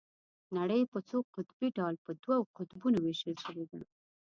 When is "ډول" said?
1.77-1.95